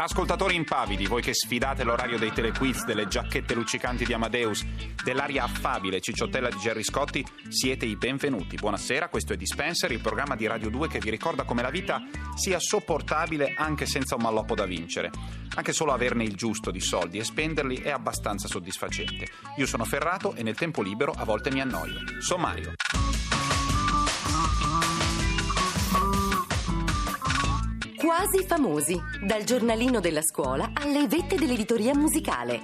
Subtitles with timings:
[0.00, 4.64] Ascoltatori impavidi, voi che sfidate l'orario dei telequiz, delle giacchette luccicanti di Amadeus,
[5.02, 8.54] dell'aria affabile cicciottella di Gerry Scotti, siete i benvenuti.
[8.54, 12.00] Buonasera, questo è Dispenser, il programma di Radio 2 che vi ricorda come la vita
[12.36, 15.10] sia sopportabile anche senza un malloppo da vincere.
[15.56, 19.26] Anche solo averne il giusto di soldi e spenderli è abbastanza soddisfacente.
[19.56, 21.98] Io sono Ferrato e nel tempo libero a volte mi annoio.
[22.20, 22.74] Sommario.
[28.08, 32.62] Quasi famosi, dal giornalino della scuola alle vette dell'editoria musicale.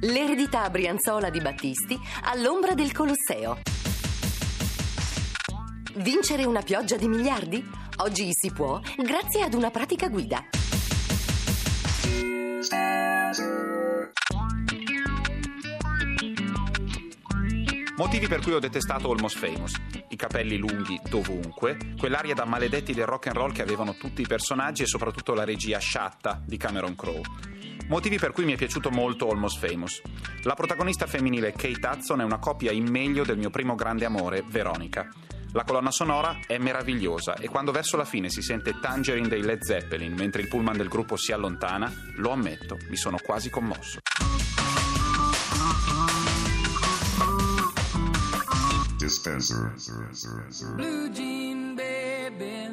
[0.00, 3.60] L'eredità brianzola di Battisti all'ombra del Colosseo.
[5.98, 7.64] Vincere una pioggia di miliardi?
[7.98, 10.44] Oggi si può grazie ad una pratica guida.
[17.96, 19.74] Motivi per cui ho detestato Almost Famous.
[20.08, 24.26] I capelli lunghi dovunque, quell'aria da maledetti del rock and roll che avevano tutti i
[24.26, 27.20] personaggi e soprattutto la regia sciatta di Cameron Crowe.
[27.88, 30.00] Motivi per cui mi è piaciuto molto Almost Famous.
[30.44, 34.42] La protagonista femminile Kate Hudson è una copia in meglio del mio primo grande amore,
[34.48, 35.08] Veronica.
[35.52, 39.62] La colonna sonora è meravigliosa e quando verso la fine si sente Tangerine dei Led
[39.62, 43.98] Zeppelin mentre il pullman del gruppo si allontana, lo ammetto, mi sono quasi commosso.
[49.02, 49.74] Dispenser.
[50.76, 52.72] Blue jean baby,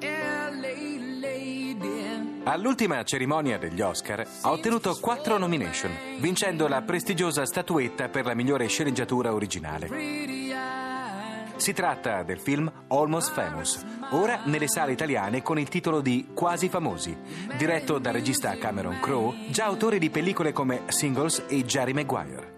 [0.00, 2.42] LA lady.
[2.44, 8.66] All'ultima cerimonia degli Oscar ha ottenuto quattro nomination, vincendo la prestigiosa statuetta per la migliore
[8.66, 9.88] sceneggiatura originale.
[11.56, 16.68] Si tratta del film Almost Famous, ora nelle sale italiane con il titolo di Quasi
[16.68, 17.16] Famosi,
[17.56, 22.53] diretto dal regista Cameron Crowe, già autore di pellicole come Singles e Jerry Maguire.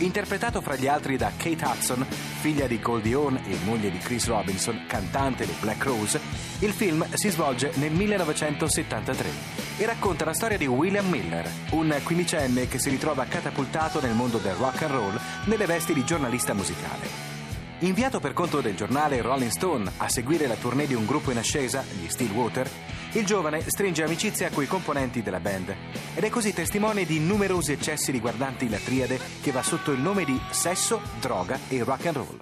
[0.00, 4.26] Interpretato fra gli altri da Kate Hudson, figlia di Goldie Hawn e moglie di Chris
[4.28, 6.18] Robinson, cantante dei Black Rose,
[6.60, 9.28] il film si svolge nel 1973
[9.76, 14.38] e racconta la storia di William Miller, un quindicenne che si ritrova catapultato nel mondo
[14.38, 17.38] del rock and roll nelle vesti di giornalista musicale.
[17.80, 21.38] Inviato per conto del giornale Rolling Stone a seguire la tournée di un gruppo in
[21.38, 22.70] ascesa, gli Stillwater,
[23.12, 25.74] il giovane stringe amicizia coi componenti della band
[26.14, 30.24] ed è così testimone di numerosi eccessi riguardanti la triade che va sotto il nome
[30.24, 32.40] di sesso, droga e rock and roll.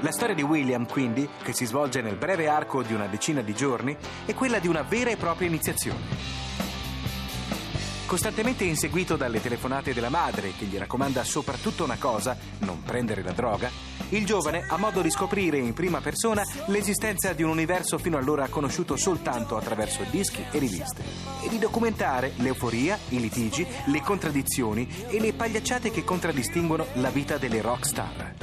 [0.00, 3.54] La storia di William, quindi, che si svolge nel breve arco di una decina di
[3.54, 6.00] giorni, è quella di una vera e propria iniziazione.
[8.06, 13.30] Costantemente inseguito dalle telefonate della madre, che gli raccomanda soprattutto una cosa, non prendere la
[13.30, 13.70] droga,
[14.12, 18.48] il giovane ha modo di scoprire in prima persona l'esistenza di un universo fino allora
[18.48, 21.02] conosciuto soltanto attraverso dischi e riviste,
[21.42, 27.38] e di documentare l'euforia, i litigi, le contraddizioni e le pagliacciate che contraddistinguono la vita
[27.38, 28.34] delle rock star.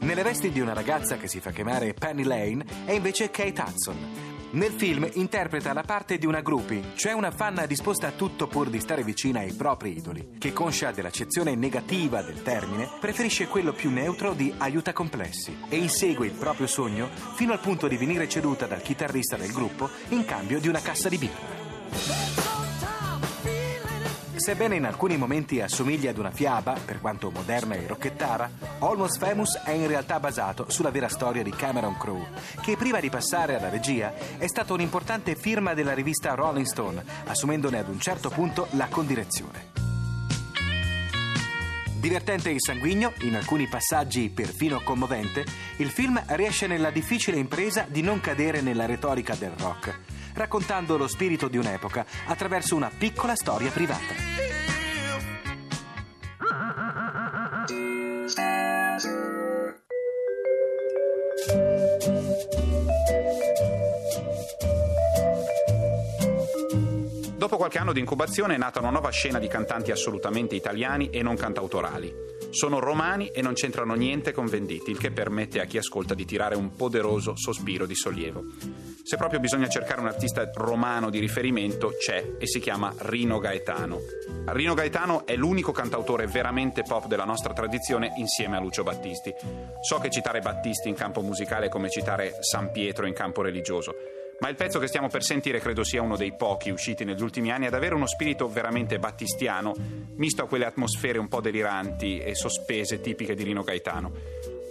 [0.00, 4.29] Nelle vesti di una ragazza che si fa chiamare Penny Lane è invece Kate Hudson.
[4.52, 8.68] Nel film interpreta la parte di una groupie, cioè una fan disposta a tutto pur
[8.68, 13.90] di stare vicina ai propri idoli, che conscia dell'accezione negativa del termine, preferisce quello più
[13.90, 18.66] neutro di aiuta complessi e insegue il proprio sogno fino al punto di venire ceduta
[18.66, 22.39] dal chitarrista del gruppo in cambio di una cassa di birra.
[24.40, 29.60] Sebbene in alcuni momenti assomiglia ad una fiaba, per quanto moderna e rocchettara, Almost Famous
[29.62, 32.26] è in realtà basato sulla vera storia di Cameron Crowe,
[32.62, 37.80] che prima di passare alla regia è stato un'importante firma della rivista Rolling Stone, assumendone
[37.80, 39.72] ad un certo punto la condirezione.
[41.98, 45.44] Divertente e sanguigno, in alcuni passaggi perfino commovente,
[45.76, 49.98] il film riesce nella difficile impresa di non cadere nella retorica del rock,
[50.40, 54.14] raccontando lo spirito di un'epoca attraverso una piccola storia privata.
[67.36, 71.22] Dopo qualche anno di incubazione è nata una nuova scena di cantanti assolutamente italiani e
[71.22, 72.39] non cantautorali.
[72.50, 76.24] Sono romani e non c'entrano niente con venditi, il che permette a chi ascolta di
[76.24, 78.44] tirare un poderoso sospiro di sollievo.
[79.04, 84.00] Se proprio bisogna cercare un artista romano di riferimento, c'è e si chiama Rino Gaetano.
[84.46, 89.32] Rino Gaetano è l'unico cantautore veramente pop della nostra tradizione insieme a Lucio Battisti.
[89.80, 93.94] So che citare Battisti in campo musicale è come citare San Pietro in campo religioso.
[94.40, 97.52] Ma il pezzo che stiamo per sentire credo sia uno dei pochi usciti negli ultimi
[97.52, 99.74] anni ad avere uno spirito veramente battistiano,
[100.16, 104.12] misto a quelle atmosfere un po' deliranti e sospese tipiche di Rino Gaetano.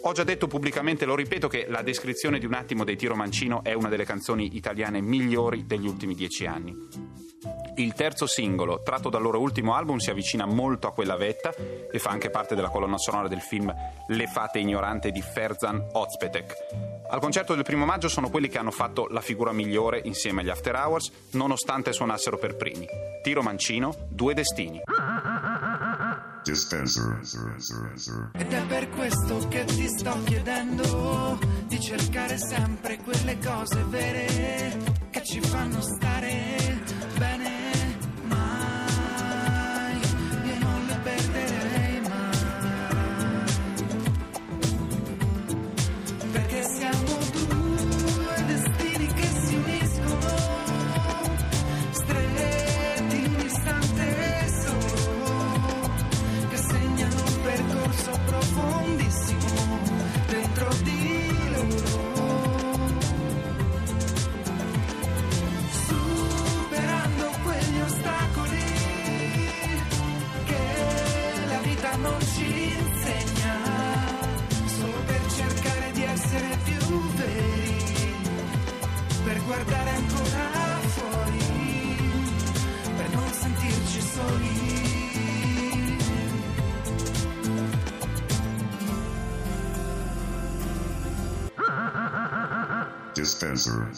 [0.03, 3.63] Ho già detto pubblicamente, lo ripeto, che la descrizione di un attimo dei Tiro Mancino
[3.63, 6.75] è una delle canzoni italiane migliori degli ultimi dieci anni.
[7.75, 11.99] Il terzo singolo, tratto dal loro ultimo album, si avvicina molto a quella vetta e
[11.99, 13.73] fa anche parte della colonna sonora del film
[14.07, 16.88] Le fate ignorante di Ferzan Ozpetek.
[17.11, 20.49] Al concerto del primo maggio sono quelli che hanno fatto la figura migliore insieme agli
[20.49, 22.85] After Hours, nonostante suonassero per primi.
[23.23, 24.79] Tiro Mancino, Due Destini.
[28.33, 34.77] Ed è per questo che ti sto chiedendo di cercare sempre quelle cose vere
[35.09, 36.78] che ci fanno stare
[71.89, 73.55] vita non ci insegna,
[74.65, 78.13] solo per cercare di essere più veri,
[79.23, 81.97] per guardare ancora fuori,
[82.95, 84.77] per non sentirci soli.
[93.13, 93.89] Dispenser.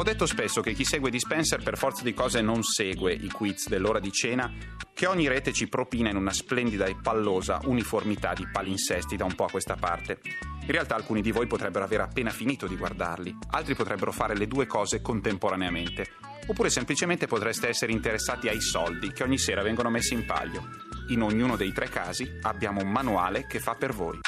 [0.00, 3.68] Ho detto spesso che chi segue Dispenser per forza di cose non segue i quiz
[3.68, 4.50] dell'ora di cena
[4.94, 9.34] che ogni rete ci propina in una splendida e pallosa uniformità di palinsesti da un
[9.34, 10.20] po' a questa parte.
[10.62, 14.46] In realtà alcuni di voi potrebbero aver appena finito di guardarli, altri potrebbero fare le
[14.46, 16.06] due cose contemporaneamente,
[16.46, 20.66] oppure semplicemente potreste essere interessati ai soldi che ogni sera vengono messi in palio.
[21.08, 24.18] In ognuno dei tre casi abbiamo un manuale che fa per voi.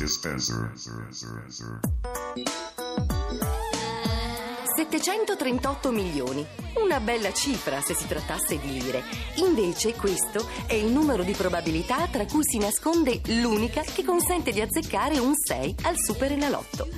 [0.00, 0.72] Dispenser.
[4.74, 6.46] 738 milioni.
[6.82, 9.02] Una bella cifra se si trattasse di lire.
[9.34, 14.62] Invece questo è il numero di probabilità tra cui si nasconde l'unica che consente di
[14.62, 16.88] azzeccare un 6 al Super Enalotto.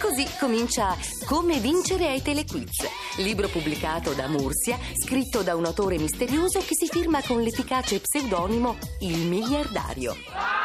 [0.00, 0.96] Così comincia
[1.26, 2.88] Come vincere ai telequiz,
[3.18, 8.76] libro pubblicato da Mursia, scritto da un autore misterioso che si firma con l'efficace pseudonimo
[9.02, 10.57] Il miliardario.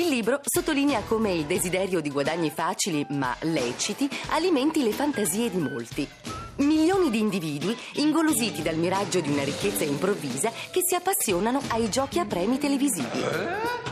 [0.00, 5.58] Il libro sottolinea come il desiderio di guadagni facili ma leciti alimenti le fantasie di
[5.58, 6.08] molti.
[6.56, 12.18] Milioni di individui ingolositi dal miraggio di una ricchezza improvvisa che si appassionano ai giochi
[12.18, 13.89] a premi televisivi.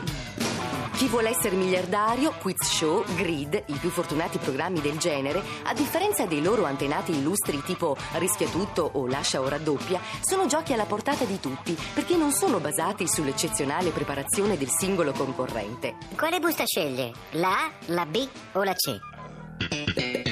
[0.99, 6.25] Chi vuole essere miliardario, quiz show, grid, i più fortunati programmi del genere, a differenza
[6.25, 11.23] dei loro antenati illustri tipo Rischia tutto o Lascia o raddoppia, sono giochi alla portata
[11.23, 15.95] di tutti perché non sono basati sull'eccezionale preparazione del singolo concorrente.
[16.17, 17.13] Quale busta sceglie?
[17.31, 20.28] La A, la B o la C?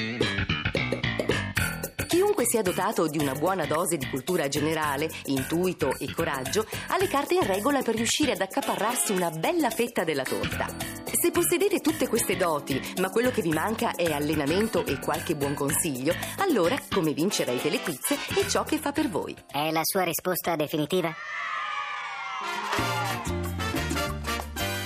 [2.38, 7.08] Chiunque sia dotato di una buona dose di cultura generale, intuito e coraggio, ha le
[7.08, 10.68] carte in regola per riuscire ad accaparrarsi una bella fetta della torta.
[11.10, 15.54] Se possedete tutte queste doti, ma quello che vi manca è allenamento e qualche buon
[15.54, 19.34] consiglio, allora come vincere ai telequiz è ciò che fa per voi.
[19.50, 21.12] È la sua risposta definitiva?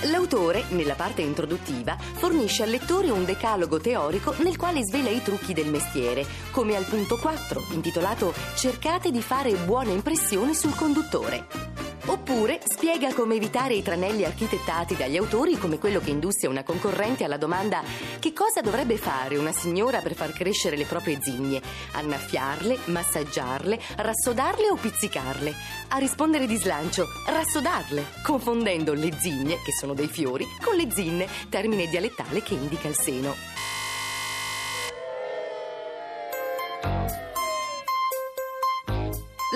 [0.05, 5.53] L'autore, nella parte introduttiva, fornisce al lettore un decalogo teorico nel quale svela i trucchi
[5.53, 11.72] del mestiere, come al punto 4, intitolato Cercate di fare buone impressioni sul conduttore.
[12.05, 17.23] Oppure spiega come evitare i tranelli architettati dagli autori come quello che indusse una concorrente
[17.23, 17.81] alla domanda
[18.19, 21.61] che cosa dovrebbe fare una signora per far crescere le proprie zigne?
[21.93, 25.53] Annaffiarle, massaggiarle, rassodarle o pizzicarle?
[25.89, 31.27] A rispondere di slancio, rassodarle, confondendo le zigne, che sono dei fiori, con le zinne,
[31.47, 33.72] termine dialettale che indica il seno.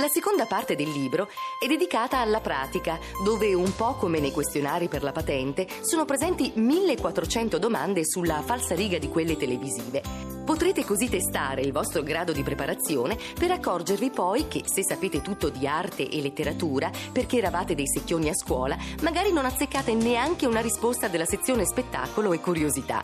[0.08, 1.28] La seconda parte del libro
[1.62, 6.54] è dedicata alla pratica, dove un po' come nei questionari per la patente sono presenti
[6.56, 10.02] 1400 domande sulla falsariga di quelle televisive.
[10.46, 15.50] Potrete così testare il vostro grado di preparazione per accorgervi poi che se sapete tutto
[15.50, 20.62] di arte e letteratura, perché eravate dei secchioni a scuola, magari non azzeccate neanche una
[20.62, 23.02] risposta della sezione spettacolo e curiosità.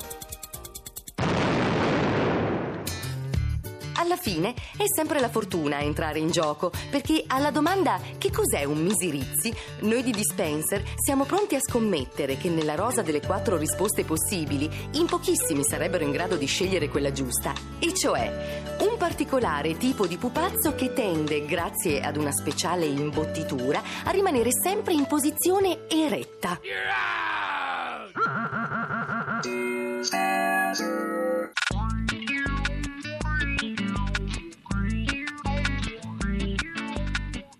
[4.04, 8.66] Alla fine è sempre la fortuna a entrare in gioco, perché alla domanda che cos'è
[8.66, 14.04] un misirizzi, noi di Dispenser siamo pronti a scommettere che nella rosa delle quattro risposte
[14.04, 20.06] possibili, in pochissimi sarebbero in grado di scegliere quella giusta, e cioè un particolare tipo
[20.06, 26.60] di pupazzo che tende, grazie ad una speciale imbottitura, a rimanere sempre in posizione eretta.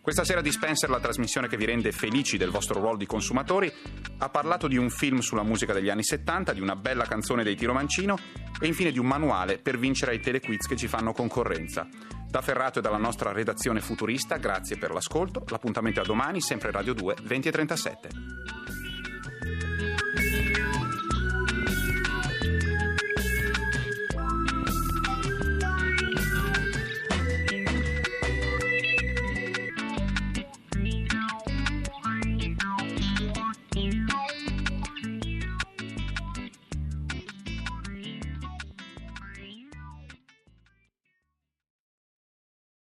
[0.04, 3.72] Questa sera Dispenser, la trasmissione che vi rende felici del vostro ruolo di consumatori,
[4.18, 7.56] ha parlato di un film sulla musica degli anni 70, di una bella canzone dei
[7.56, 8.18] Tiro Mancino
[8.60, 11.88] e infine di un manuale per vincere ai telequiz che ci fanno concorrenza.
[12.28, 15.46] Da Ferrato e dalla nostra redazione futurista, grazie per l'ascolto.
[15.48, 17.50] L'appuntamento è a domani, sempre Radio 2, 20